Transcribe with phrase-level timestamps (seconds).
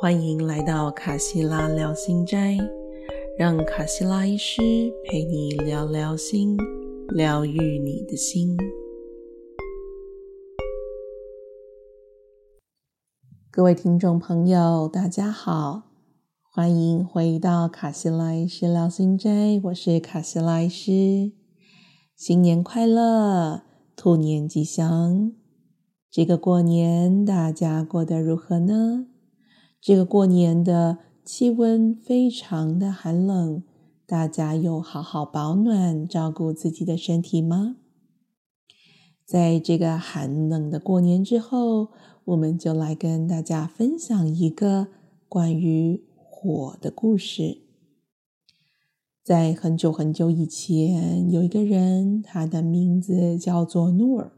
[0.00, 2.56] 欢迎来到卡西拉聊心斋，
[3.36, 4.62] 让卡西拉医师
[5.04, 6.56] 陪你聊聊心，
[7.08, 8.56] 疗愈你的心。
[13.50, 15.82] 各位听众朋友，大家好，
[16.48, 21.32] 欢迎回到卡西拉医师聊心斋，我是卡西拉医师，
[22.14, 23.62] 新年快乐，
[23.96, 25.32] 兔年吉祥。
[26.08, 29.08] 这个过年大家过得如何呢？
[29.80, 33.62] 这个过年的气温非常的寒冷，
[34.06, 37.76] 大家有好好保暖，照顾自己的身体吗？
[39.24, 41.88] 在这个寒冷的过年之后，
[42.24, 44.88] 我们就来跟大家分享一个
[45.28, 47.58] 关于火的故事。
[49.22, 54.32] 在很久很久以前，有一个人，他的名字叫做努尔。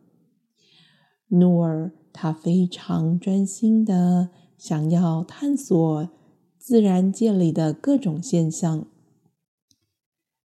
[1.28, 4.28] 努尔他非常专心的。
[4.60, 6.10] 想要探索
[6.58, 8.86] 自然界里的各种现象，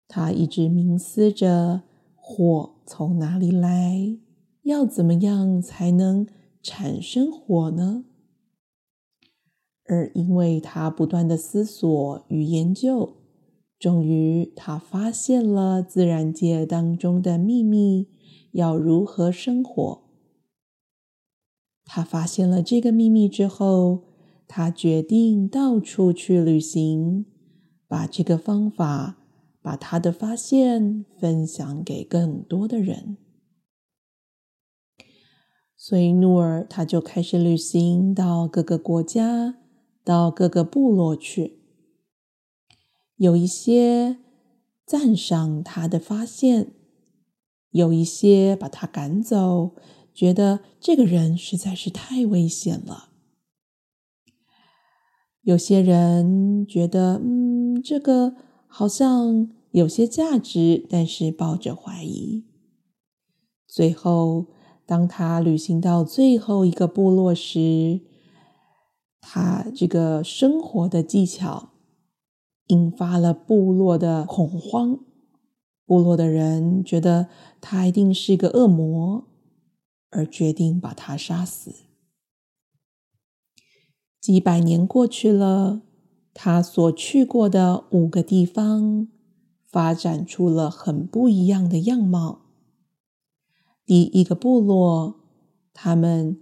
[0.09, 1.83] 他一直冥思着
[2.17, 4.17] 火从哪里来，
[4.63, 6.27] 要怎么样才能
[6.63, 8.07] 产生火呢？
[9.85, 13.17] 而因为他不断的思索与研究，
[13.79, 18.09] 终于他发现了自然界当中的秘密，
[18.53, 20.08] 要如何生火。
[21.91, 24.05] 他发现了这个秘密之后，
[24.47, 27.25] 他决定到处去旅行，
[27.89, 29.17] 把这个方法，
[29.63, 33.17] 把他的发现分享给更多的人。
[35.75, 39.55] 所以，努尔他就开始旅行到各个国家，
[40.05, 41.61] 到各个部落去。
[43.17, 44.19] 有一些
[44.85, 46.73] 赞赏他的发现，
[47.71, 49.75] 有一些把他赶走。
[50.19, 53.11] 觉得这个人实在是太危险了。
[55.43, 58.35] 有些人觉得，嗯，这个
[58.67, 62.45] 好像有些价值，但是抱着怀疑。
[63.69, 64.47] 最后，
[64.85, 68.01] 当他旅行到最后一个部落时，
[69.21, 71.71] 他这个生活的技巧
[72.67, 74.99] 引发了部落的恐慌。
[75.87, 77.29] 部落的人觉得
[77.61, 79.29] 他一定是个恶魔。
[80.11, 81.75] 而决定把他杀死。
[84.21, 85.83] 几百年过去了，
[86.35, 89.09] 他所去过的五个地方
[89.67, 92.47] 发展出了很不一样的样貌。
[93.85, 95.21] 第一个部落，
[95.73, 96.41] 他们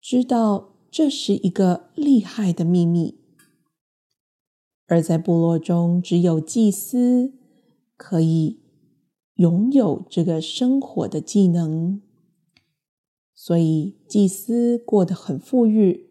[0.00, 3.18] 知道这是一个厉害的秘密，
[4.86, 7.32] 而在部落中，只有祭司
[7.96, 8.60] 可以
[9.34, 12.00] 拥有这个生火的技能。
[13.48, 16.10] 所以，祭司过得很富裕，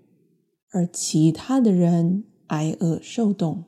[0.71, 3.65] 而其他的人挨饿受冻。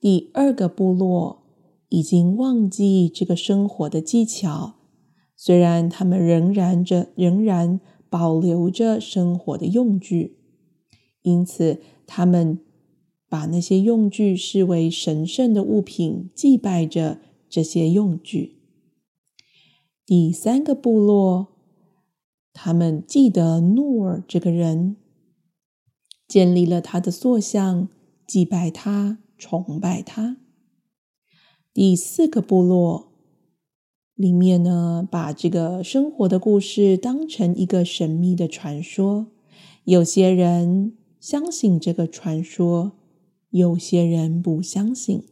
[0.00, 1.44] 第二个部落
[1.88, 4.74] 已经忘记这个生活的技巧，
[5.36, 7.80] 虽然他们仍然着仍然
[8.10, 10.38] 保留着生活的用具，
[11.22, 12.58] 因此他们
[13.28, 18.58] 把那些用具视为神圣的物品，祭拜着这些用具。
[20.04, 21.54] 第三个部落。
[22.60, 24.96] 他们记得努尔这个人，
[26.26, 27.88] 建立了他的塑像，
[28.26, 30.38] 祭拜他，崇拜他。
[31.72, 33.12] 第四个部落
[34.16, 39.28] 里面呢，把这个生活的故事当成一个神秘的传说。
[39.84, 42.90] 有些人相信这个传说，
[43.50, 45.22] 有些人不相信。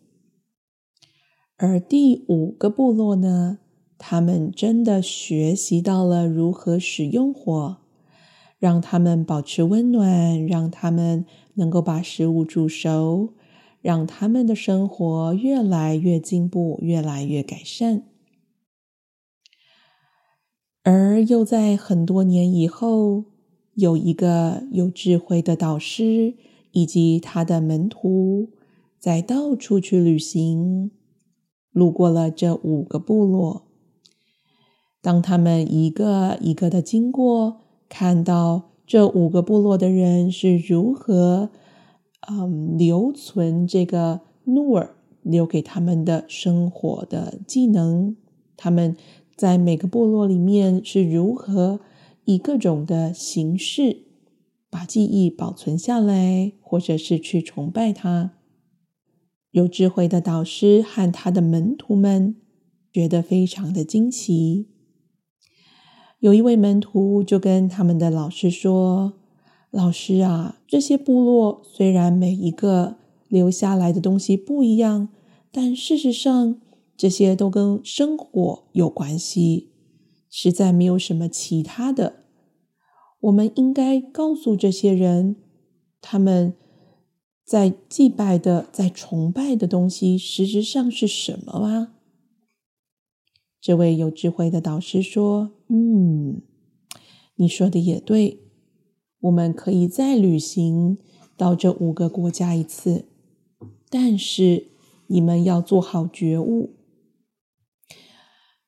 [1.56, 3.58] 而第五个部落呢？
[3.98, 7.78] 他们真的学习到了如何使用火，
[8.58, 11.24] 让他们保持温暖，让他们
[11.54, 13.34] 能够把食物煮熟，
[13.80, 18.02] 让他们的生活越来越进步，越来越改善。
[20.82, 23.24] 而又在很多年以后，
[23.74, 26.34] 有一个有智慧的导师
[26.72, 28.50] 以及他的门徒，
[28.98, 30.90] 在到处去旅行，
[31.72, 33.65] 路过了这五个部落。
[35.06, 41.50] 当他们一个一个的经过，看到这五个部落的人是如何，
[42.28, 48.16] 嗯，留存这个努尔留给他们的生活的技能，
[48.56, 48.96] 他们
[49.36, 51.78] 在每个部落里面是如何
[52.24, 53.98] 以各种的形式
[54.68, 58.32] 把记忆保存下来，或者是去崇拜他。
[59.52, 62.34] 有智慧的导师和他的门徒们
[62.92, 64.66] 觉得非常的惊奇。
[66.26, 69.12] 有一位门徒就跟他们的老师说
[69.70, 72.96] ：“老师啊，这些部落虽然每一个
[73.28, 75.08] 留下来的东西不一样，
[75.52, 76.60] 但事实上
[76.96, 79.70] 这些都跟生活有关系，
[80.28, 82.24] 实在没有什么其他的。
[83.20, 85.36] 我们应该告诉这些人，
[86.00, 86.54] 他们
[87.44, 91.92] 在祭拜的、在崇拜的东西，实质上是什么啊？
[93.60, 96.42] 这位有智慧的导师说：“嗯，
[97.34, 98.40] 你说的也对，
[99.18, 100.98] 我们可以再旅行
[101.36, 103.06] 到这五个国家一次，
[103.90, 104.68] 但是
[105.08, 106.74] 你们要做好觉悟。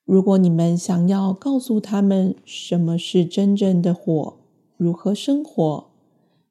[0.05, 4.39] 如果你们想要告诉他们什么是真正的火，
[4.77, 5.91] 如何生活，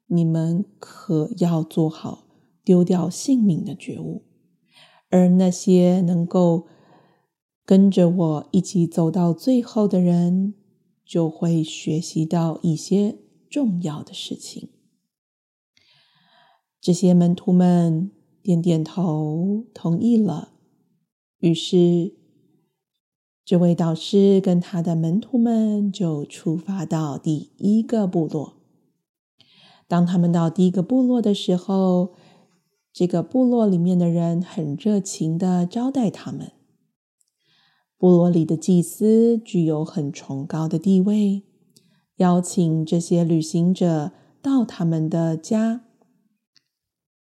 [0.06, 2.24] 你们可要做好
[2.64, 4.22] 丢掉性命的觉悟。
[5.10, 6.66] 而那些能够……”
[7.68, 10.54] 跟着我一起走到最后的人，
[11.04, 13.18] 就会学习到一些
[13.50, 14.70] 重要的事情。
[16.80, 18.10] 这些门徒们
[18.42, 20.52] 点点头，同意了。
[21.40, 22.14] 于是，
[23.44, 28.54] 这位导师跟他的门徒们就出发到第一个部落。
[29.86, 32.14] 当他们到第一个部落的时候，
[32.94, 36.52] 这个部落里面的人很热情的招待他们。
[37.98, 41.42] 部落里的祭司具有很崇高的地位，
[42.18, 45.84] 邀请这些旅行者到他们的家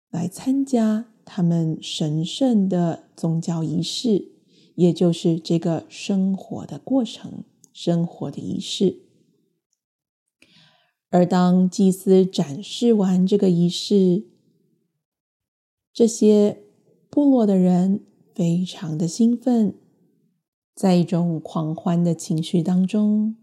[0.10, 4.32] 来参加他们神圣的宗教仪式，
[4.76, 9.02] 也就是这个生活的过程、生活的仪式。
[11.10, 14.24] 而当祭司展示完这个仪式，
[15.92, 16.64] 这些
[17.10, 19.76] 部落的人非常的兴奋。
[20.82, 23.36] 在一种狂欢的情绪当中，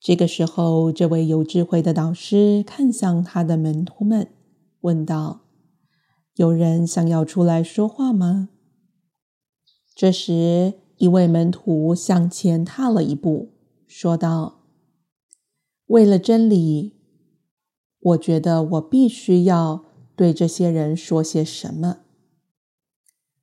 [0.00, 4.32] 这个时候，这位有智慧的导师看向他的门徒们，
[4.80, 5.42] 问道
[6.34, 8.48] ：“有人想要出来说话吗？”
[9.94, 13.52] 这时，一位门徒向前踏了一步，
[13.86, 14.64] 说道
[15.86, 16.96] ：“为了真理，
[18.00, 19.84] 我觉得我必须要
[20.16, 21.98] 对这些人说些什么。”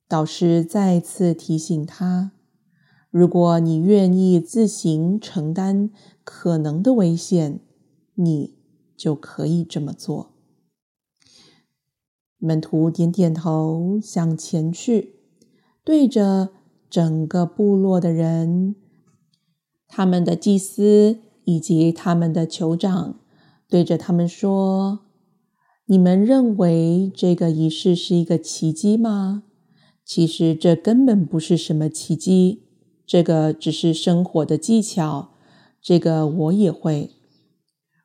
[0.06, 2.32] 导师再次提醒他。
[3.10, 5.90] 如果你愿意自行承担
[6.24, 7.60] 可能的危险，
[8.14, 8.54] 你
[8.96, 10.34] 就可以这么做。
[12.36, 15.14] 门徒点点头，向前去，
[15.82, 16.50] 对着
[16.90, 18.76] 整个部落的人、
[19.88, 23.18] 他们的祭司以及他们的酋长，
[23.68, 25.00] 对着他们说
[25.86, 29.44] ：“你们认为这个仪式是一个奇迹吗？
[30.04, 32.64] 其实这根本不是什么奇迹。”
[33.08, 35.30] 这个只是生活的技巧，
[35.80, 37.12] 这个我也会。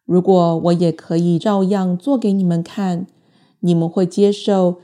[0.05, 3.05] 如果我也可以照样做给你们看，
[3.59, 4.77] 你们会接受？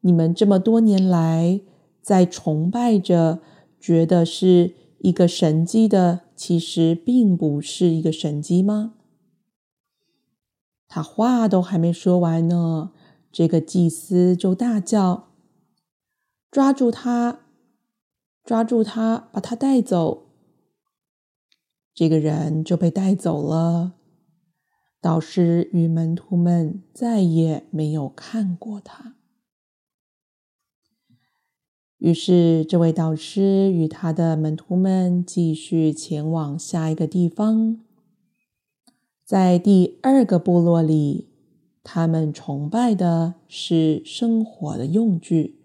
[0.00, 1.60] 你们这么多年来
[2.00, 3.40] 在崇拜着，
[3.78, 8.94] 觉得是一个神迹的，其实并不是一个神迹吗？
[10.86, 12.92] 他话都还没说完呢，
[13.30, 15.28] 这个祭司就大叫
[16.50, 17.40] ：“抓住他！”
[18.48, 20.22] 抓住他，把他带走。
[21.92, 23.92] 这个人就被带走了。
[25.02, 29.16] 导师与门徒们再也没有看过他。
[31.98, 37.78] 于是，这位导师与他的门徒们继续前往下一个地方。
[39.26, 41.28] 在第二个部落里，
[41.82, 45.57] 他们崇拜的是生活的用具。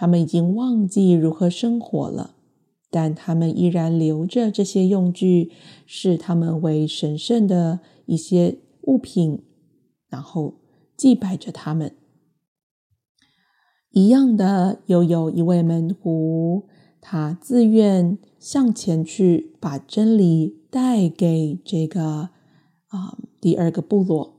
[0.00, 2.36] 他们已经忘记如何生活了，
[2.88, 5.50] 但他们依然留着这些用具，
[5.86, 9.42] 视他们为神圣的一些物品，
[10.08, 10.60] 然后
[10.96, 11.96] 祭拜着他们。
[13.90, 16.68] 一样的，又有一位门徒，
[17.00, 22.30] 他自愿向前去，把真理带给这个
[22.86, 24.37] 啊第二个部落。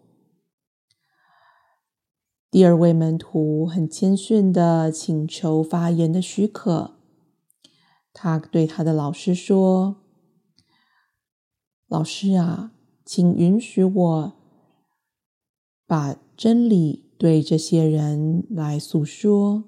[2.51, 6.95] 第二位门徒很谦逊的请求发言的许可。
[8.11, 9.97] 他对他的老师说
[11.87, 12.73] ：“老师啊，
[13.05, 14.33] 请允许我
[15.85, 19.65] 把真理对这些人来诉说。”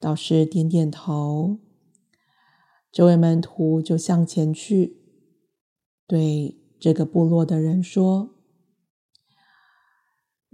[0.00, 1.60] 导师点点头。
[2.90, 4.96] 这位门徒就向前去，
[6.06, 8.35] 对这个部落的人说。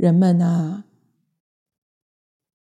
[0.03, 0.85] 人们啊，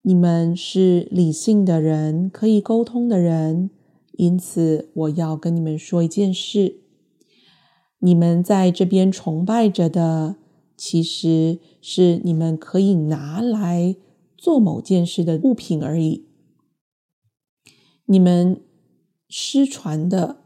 [0.03, 3.71] 你们是理性的人，可以沟通的人，
[4.13, 6.77] 因此我要跟你们说一件事：
[7.99, 10.37] 你们在这边崇拜着的
[10.77, 13.97] 其实是你们可以拿来
[14.37, 16.29] 做某件事的物品而已。
[18.05, 18.61] 你们
[19.27, 20.37] 失传的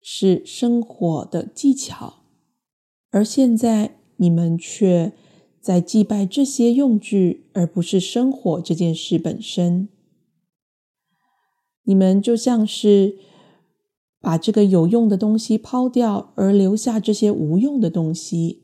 [0.00, 2.22] 是生活的技巧，
[3.10, 5.12] 而现在你们却
[5.66, 9.88] 在祭拜这些用具，而不是生活这件事本身。
[11.82, 13.16] 你们就像是
[14.20, 18.62] 把这个有用的东西抛掉，而留下这些无用的东西。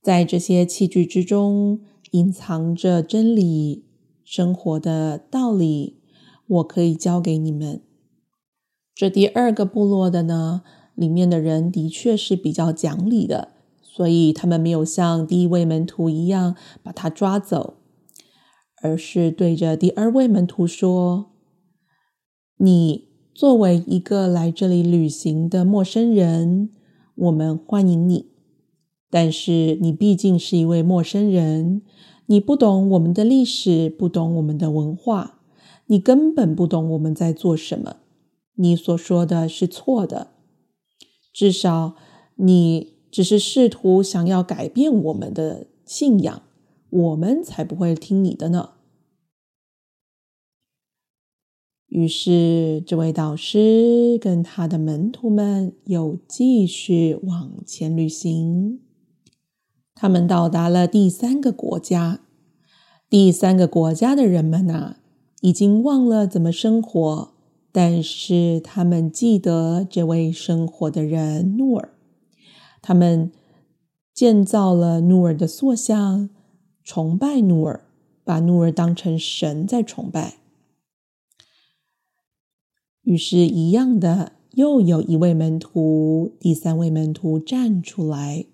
[0.00, 1.80] 在这些器具之中，
[2.12, 3.86] 隐藏着真理、
[4.22, 5.96] 生活的道理。
[6.46, 7.82] 我可以教给你们。
[8.94, 10.62] 这第二个部落的呢，
[10.94, 13.55] 里面的人的确是比较讲理的，
[13.96, 17.78] 所以他们没有像第一位门徒一样把他抓走，
[18.82, 21.32] 而是对着第二位门徒说。
[22.58, 26.70] 你作为一个来这里旅行的陌生人，
[27.14, 28.32] 我们欢迎你。
[29.10, 31.82] 但是你毕竟是一位陌生人，
[32.26, 35.40] 你不懂我们的历史，不懂我们的文化，
[35.86, 37.96] 你根本不懂我们在做什么。
[38.54, 40.32] 你所说的是错的，
[41.32, 41.94] 至少
[42.36, 46.42] 你只是试图想要改变我们的信仰，
[46.90, 48.72] 我们才不会听你的呢。
[51.88, 58.80] 于是，这位导师跟他的门徒们又继续往前旅行。
[59.94, 62.20] 他们到达了第三个国家。
[63.08, 64.96] 第三个国家的人们呐，
[65.40, 67.30] 已经忘了怎么生活，
[67.72, 71.95] 但是他们记得这位生活的人努尔。
[72.86, 73.32] 他们
[74.14, 76.30] 建造了努尔的塑像，
[76.84, 77.84] 崇拜努尔，
[78.22, 80.36] 把努尔当成神在崇拜。
[83.02, 88.46] 于是，一样的，又有一位门徒，第三位门徒站出来。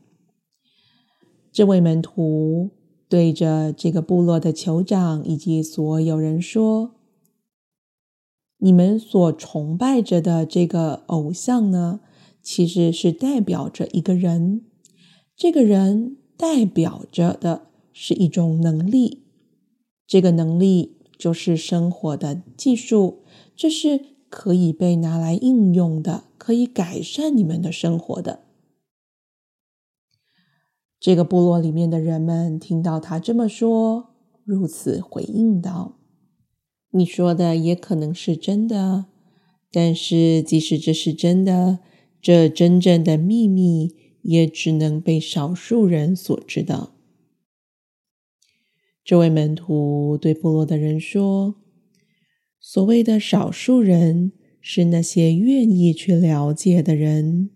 [1.52, 2.70] 这位门徒
[3.10, 6.94] 对着这个部落的酋长以及所有人说
[8.56, 12.00] ：“你们所崇拜着的这个偶像呢，
[12.42, 14.62] 其实是代表着一个人。
[15.36, 19.22] 这个人代表着的是一种能力，
[20.06, 23.22] 这个能力就是生活的技术，
[23.56, 28.40] 这是。”可以被拿来应用的，可以改善你们的生活的。
[30.98, 35.98] 这个部落里面的人们听到他这么说，如此回应道
[36.92, 39.04] ：“你说的也可能是真的，
[39.70, 41.80] 但是即使这是真的，
[42.22, 46.94] 这真正的秘密也只能被少数人所知道。”
[49.04, 51.56] 这位门徒对部落的人说。
[52.64, 57.50] 所谓的少数人是那些愿意去了解的人，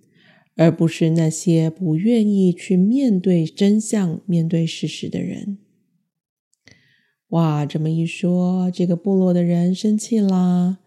[0.56, 5.58] 而不是那些不愿意去面对真相、面对事实的人。
[7.28, 10.78] 哇，这么一说，这个部落的人生气啦！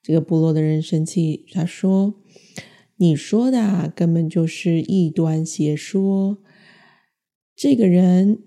[0.00, 2.14] 这个部落的人生气，他说
[3.00, 6.36] ：“你说的根本就是异端邪说，
[7.56, 8.40] 这个人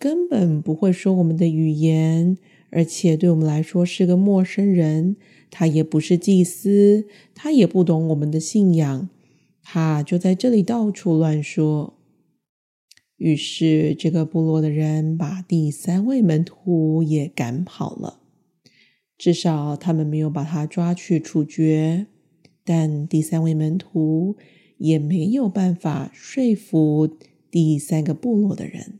[0.00, 2.36] 根本不会说我们的语言。”
[2.76, 5.14] 而且对我们来说是个陌生人，
[5.48, 9.08] 他也不是祭司，他也不懂我们的信仰，
[9.62, 11.96] 他就在这里到处乱说。
[13.16, 18.18] 于是，这个部落的人把第三位门徒也赶跑了，
[19.16, 22.08] 至少他们没有把他抓去处决。
[22.64, 24.36] 但第三位门徒
[24.78, 27.18] 也没有办法说服
[27.50, 28.98] 第三个部落的人。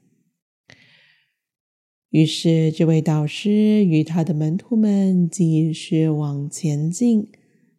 [2.11, 7.28] 于是，这位导师与他的门徒们继续往前进，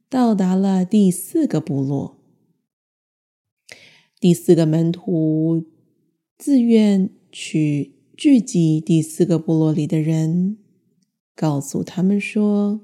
[0.10, 2.20] 到达了第四个部落。
[4.20, 5.66] 第四个门徒
[6.38, 10.58] 自愿去聚集第四个部落里的人，
[11.34, 12.82] 告诉他们说：“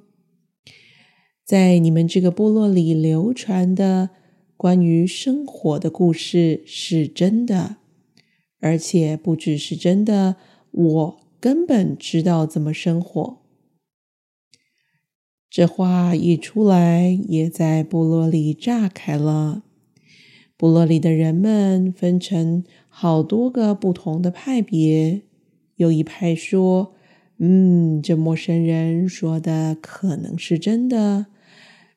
[1.51, 4.12] 在你们这个部落里流传的
[4.55, 7.75] 关于生活的故事是真的，
[8.62, 10.38] 而且不只是真的，
[10.72, 13.39] 我。”根本知道怎么生活。
[15.50, 19.63] 这话一出来，也在部落里炸开了。
[20.55, 25.24] 部落里的人们分成好多个不同的派别。
[25.75, 26.93] 有一派说
[27.39, 31.25] ：“嗯，这陌生人说的可能是真的。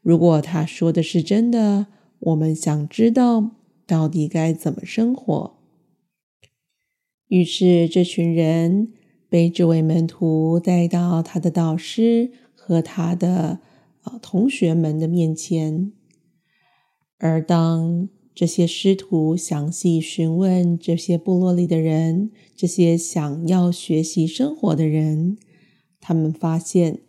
[0.05, 1.89] 如果他说的是真的，
[2.21, 3.51] 我们想知道
[3.85, 5.57] 到底该怎么生活。”
[7.27, 8.93] 于是这群人。
[9.27, 13.59] 被这位门徒带到他的导师和他的
[14.05, 15.91] 呃同学们的面前，
[17.19, 25.37] 而当这些师徒详细询问这些部落里的人，这些想要学习生活的人，
[26.01, 27.01] 他们发现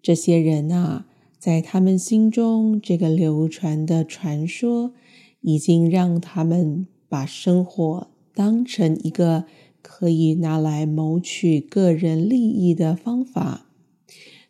[0.00, 1.06] 这些人啊，
[1.44, 4.94] 在他们心中，这个流传的传说
[5.42, 9.44] 已经让他们把生活当成一个
[9.82, 13.66] 可以拿来谋取个人利益的方法。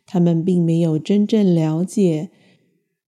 [0.05, 2.29] 他们并没有真正了解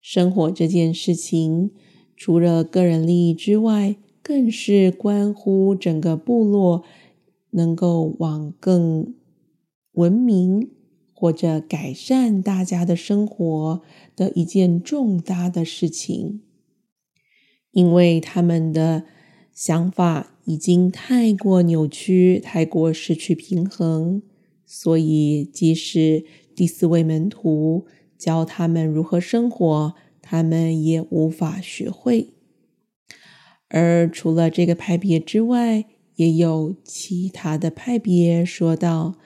[0.01, 1.70] 生活这件事情。
[2.18, 6.82] 除了个人利益之外，更是关乎整个部落
[7.51, 9.13] 能够往更
[9.92, 10.72] 文明
[11.16, 13.82] 或者改善大家的生活
[14.16, 16.42] 的一件重大的事情。
[17.72, 19.06] 因为他们的
[19.52, 24.22] 想法已经太过扭曲，太过失去平衡，
[24.68, 29.96] 所以即使第四位门徒教他们如何生活。
[30.28, 32.34] 他们也无法学会，
[33.68, 39.20] 而除了这个派别之外，也有其他的派别说道：“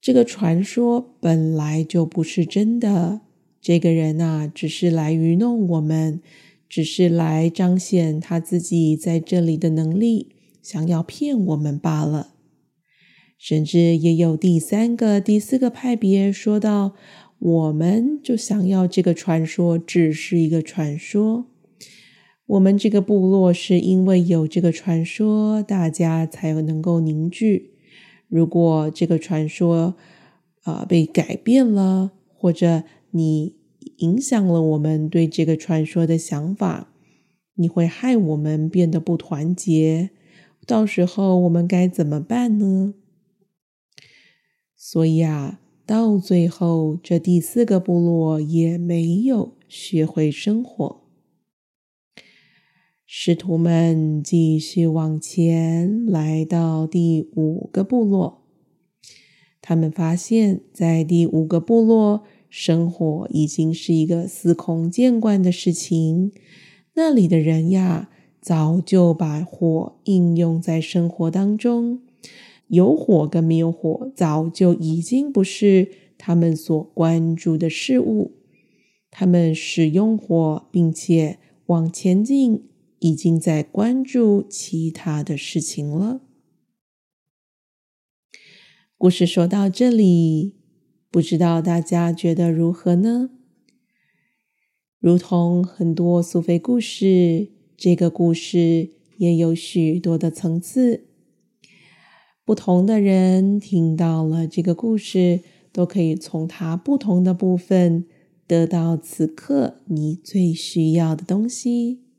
[0.00, 3.20] 这个传说本来就不是真的，
[3.60, 6.20] 这个人啊，只是来愚弄我们，
[6.68, 10.28] 只是来彰显他自己在这里的能力，
[10.62, 12.34] 想要骗我们罢了。”
[13.36, 16.94] 甚至也有第三个、第四个派别说道。
[17.38, 21.46] 我们就想要这个传说只是一个传说。
[22.44, 27.69] 我们这个部落是因为有这个传说，大家才能够凝聚。
[28.30, 29.96] 如果这个传说
[30.62, 33.56] 啊被改变了，或者你
[33.98, 36.92] 影响了我们对这个传说的想法，
[37.56, 40.10] 你会害我们变得不团结。
[40.66, 42.94] 到时候我们该怎么办呢？
[44.74, 45.60] 所以啊。
[45.86, 50.99] 到最后，这第四个部落也没有学会生活。
[53.22, 58.46] 师徒们继续往前，来到第五个部落。
[59.60, 66.32] 他们发现，在第五个部落，生火已经是一个司空见惯的事情。
[66.94, 68.08] 那里的人呀，
[68.40, 72.00] 早就把火应用在生活当中。
[72.68, 78.32] 有火跟没有火，早就已经不是他们所关注的事物。
[79.10, 82.62] 他们使用火，并且往前进，
[83.00, 86.20] 已经在关注其他的事情了。
[88.96, 90.54] 故事说到这里，
[91.10, 93.30] 不知道大家觉得如何呢？
[94.98, 101.06] 如同很多苏菲故事，这个故事也有许多的层次。
[102.44, 105.40] 不同的人听到了这个故事，
[105.72, 108.04] 都可以从它不同的部分
[108.46, 112.09] 得到此刻你最需要的东西。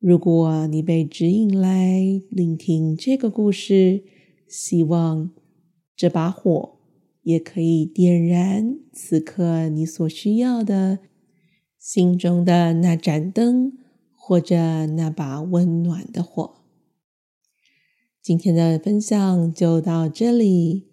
[0.00, 4.04] 如果你被指引来聆听这个故事，
[4.46, 5.32] 希望
[5.96, 6.78] 这把火
[7.22, 11.00] 也可以点燃此刻你所需要的
[11.80, 13.72] 心中的那盏灯，
[14.14, 16.54] 或者那把温暖的火。
[18.22, 20.86] 今天的分享就到这里，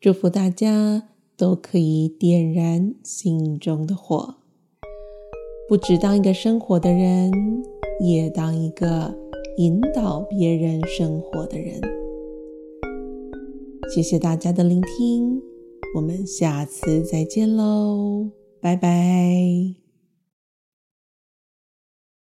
[0.00, 4.36] 祝福大家都可以点燃心中的火，
[5.68, 7.30] 不只当一个生活的人，
[8.02, 9.14] 也当一个
[9.58, 11.80] 引导别人生活的人。
[13.94, 15.40] 谢谢大家的聆听，
[15.94, 18.28] 我们下次再见喽，
[18.60, 19.81] 拜拜。